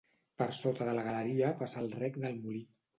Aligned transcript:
Per 0.41 0.47
sota 0.59 0.87
de 0.89 0.95
la 1.01 1.05
galeria 1.09 1.53
passa 1.63 1.87
el 1.87 1.95
rec 2.03 2.21
del 2.29 2.45
molí. 2.45 2.69